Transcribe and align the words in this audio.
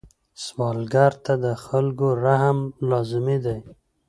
سوالګر 0.43 1.13
ته 1.25 1.33
د 1.43 1.45
خلکو 1.65 2.07
رحم 2.25 2.59
لازمي 2.89 3.37
دی 3.45 3.57